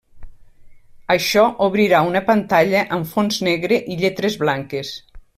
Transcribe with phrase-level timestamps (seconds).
[1.15, 4.95] Això obrira una pantalla amb fons negre i lletres blanques.